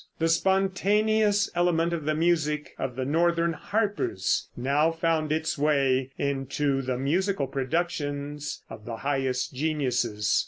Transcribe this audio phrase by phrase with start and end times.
[0.17, 6.81] The spontaneous element of the music of the northern harpers now found its way into
[6.81, 10.39] the musical productions of the highest geniuses.